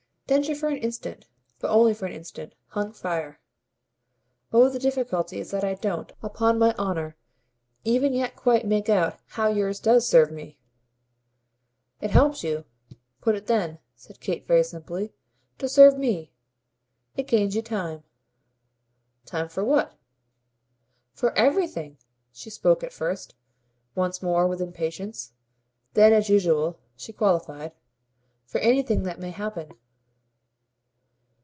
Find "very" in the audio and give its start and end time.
14.47-14.63